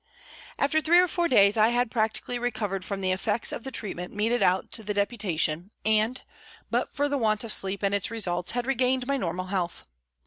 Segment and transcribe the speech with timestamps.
[0.57, 4.11] After three or four days I had practically recovered from the effects of the treatment
[4.11, 6.19] meted out to the Deputation, and,
[6.71, 9.85] but for the want of sleep and its results, had regained my normal health.